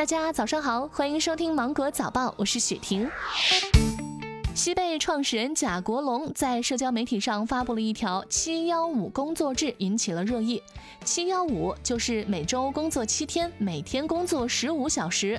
[0.00, 3.06] 大家早上好，欢迎收听芒果早报，我是雪婷。
[4.54, 10.62] 西贝创始人贾国龙在社交媒体上发布了一条“七幺五”工作制，引起了热议。
[11.04, 15.38] 七幺五就是每周工作七天，每天工作十五小时。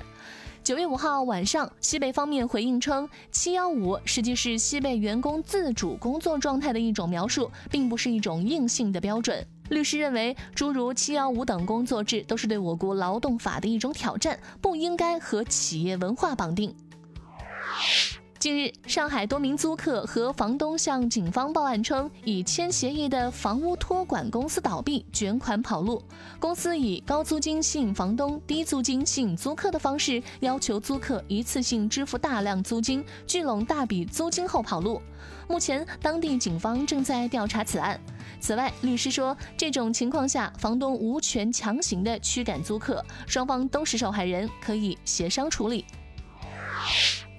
[0.62, 9.44] 九月五号晚上，西贝方面回应称，“七幺五”实际是西贝员工自主工作状态的一种描述，并不是一种硬性的标准。
[9.72, 16.74] 律师认为，诸如“七幺五”等工作制都是对我国劳动法的一种挑战，不应该和企业文化绑定。
[18.38, 26.02] 近日，上海多名租客和房东向警方报案称，已签协议的房屋托管公司倒闭，卷款跑路。
[26.40, 35.00] 公司以高租金吸引房东、低租金吸引租客的方式，要求租客一次性支付大量租金，聚拢大笔租金后跑路。
[35.48, 38.00] 目前，当地警方正在调查此案。
[38.42, 45.84] 此外，律师说，这种情况下，房东无权强行的驱赶租客，双方都是受害人，可以协商处理。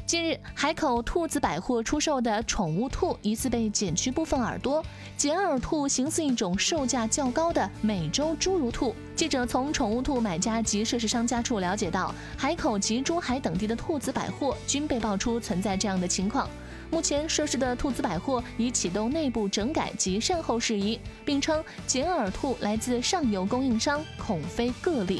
[0.05, 4.81] 近日，海口兔子百货出售的宠物兔疑似被剪去部分耳朵。
[5.17, 8.95] 剪耳兔形似一种售价较高的美洲侏儒兔。
[9.13, 16.47] 记者从宠物兔买家及涉事商家处了解到，海口及珠海等地的兔子百货均被爆出存在这样的情况。
[16.93, 25.19] 目前，涉事的兔子百货已启动内部整改及善后事宜，并称剪耳兔来自上游供应商，恐非个例。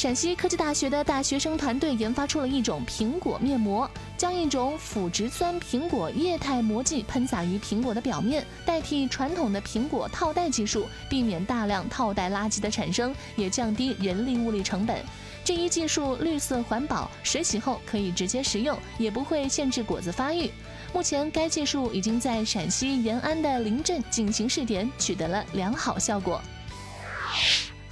[0.00, 15.04] 陕西科技大学的大学生团队研发出了一种苹果面膜，将一种腐殖酸苹果液态膜剂喷洒于苹果的表面，代替传统的苹果套袋技术，避免大量套袋垃圾的产生，也降低人力物力成本。
[15.44, 20.50] 这一技术绿色环保，水洗后可以直接食用，也不会限制果子发育。
[20.94, 26.40] 目前，该技术已经在陕西延安的临镇进行试点，取得了良好效果。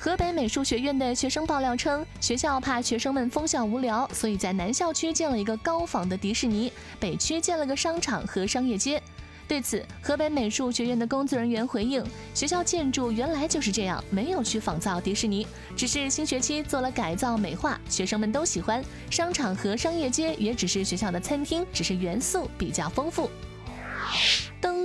[0.00, 9.02] 河北美术学院的学生爆料称，学校怕学生们封校无聊，所以在南校区建了一个高仿的迪士尼，北区建了个商场和商业街。
[9.48, 15.44] 对此，河北美术学院的工作人员回应，学校建筑原来就是这样，没有去仿造迪士尼，
[15.76, 18.84] 只是新学期做了改造美化，学生们都喜欢。
[19.10, 23.28] 商场和商业街也只是学校的餐厅，只是元素比较丰富。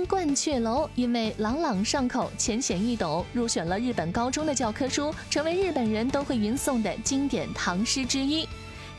[0.06, 8.48] 鹳雀楼，因为朗朗上口、浅显易懂，入选了日本高中的教科书，成为日本人都会吟诵的经典唐诗之一。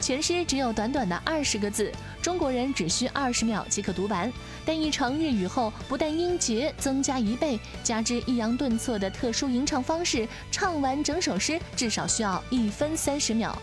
[0.02, 4.32] 全诗只有短短的二十个字，中国人只需二十秒即可读完。
[4.66, 13.58] 但译成日语后，不但音节增加一倍，加之抑扬顿挫的特殊吟唱方式，唱完整首诗至少需要一分三十秒。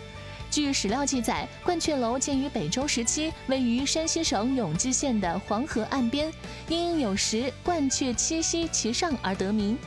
[0.53, 6.31] 据史料记载，鹳雀楼建于北周时期，位于山西省永济县的黄河岸边，
[6.69, 9.79] 因有时鹳雀栖息其上而得名。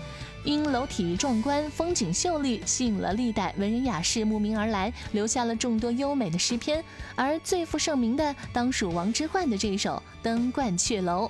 [0.43, 6.83] 因楼体壮观、风景秀丽，吸引了历代文人雅士慕名而来，留下了众多优美的诗篇。
[7.15, 11.27] 而最负盛名的，当属王之涣的这一首《登鹳雀楼》。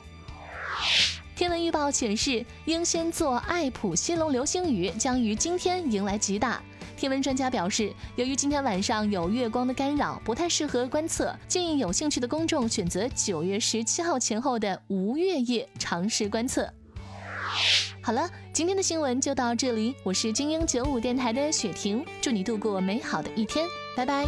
[1.35, 6.62] 天文预报显示，英仙座艾普西龙流星雨将于今天迎来极大。
[6.97, 16.72] 天文专家表示，由于今天晚上有月光的干扰，不太适合观测，建议有兴趣的公众选择九月十七号前后的无月夜尝试观测。
[18.01, 24.25] 好了，今天的新闻就到这里，我是精英九五电台的雪婷，祝你度过美好的一天，拜拜。